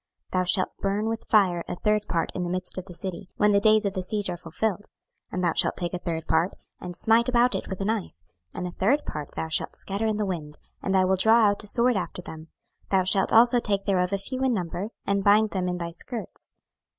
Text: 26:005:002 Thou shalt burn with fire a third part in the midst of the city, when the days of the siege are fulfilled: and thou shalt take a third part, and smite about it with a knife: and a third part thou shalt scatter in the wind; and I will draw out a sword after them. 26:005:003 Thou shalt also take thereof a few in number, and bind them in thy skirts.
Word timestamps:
26:005:002 0.31 0.31
Thou 0.39 0.43
shalt 0.45 0.77
burn 0.79 1.05
with 1.07 1.29
fire 1.29 1.63
a 1.67 1.75
third 1.75 2.07
part 2.07 2.31
in 2.33 2.41
the 2.41 2.49
midst 2.49 2.79
of 2.79 2.85
the 2.85 2.93
city, 2.95 3.29
when 3.37 3.51
the 3.51 3.59
days 3.59 3.85
of 3.85 3.93
the 3.93 4.01
siege 4.01 4.31
are 4.31 4.35
fulfilled: 4.35 4.87
and 5.31 5.43
thou 5.43 5.53
shalt 5.53 5.77
take 5.77 5.93
a 5.93 5.99
third 5.99 6.25
part, 6.25 6.57
and 6.79 6.95
smite 6.97 7.29
about 7.29 7.53
it 7.53 7.67
with 7.67 7.79
a 7.81 7.85
knife: 7.85 8.15
and 8.55 8.65
a 8.65 8.71
third 8.71 9.05
part 9.05 9.29
thou 9.35 9.47
shalt 9.47 9.75
scatter 9.75 10.07
in 10.07 10.17
the 10.17 10.25
wind; 10.25 10.57
and 10.81 10.97
I 10.97 11.05
will 11.05 11.17
draw 11.17 11.41
out 11.41 11.63
a 11.63 11.67
sword 11.67 11.97
after 11.97 12.23
them. 12.23 12.47
26:005:003 12.89 12.89
Thou 12.89 13.03
shalt 13.03 13.31
also 13.31 13.59
take 13.59 13.85
thereof 13.85 14.11
a 14.11 14.17
few 14.17 14.41
in 14.43 14.55
number, 14.55 14.89
and 15.05 15.23
bind 15.23 15.51
them 15.51 15.67
in 15.67 15.77
thy 15.77 15.91
skirts. 15.91 16.51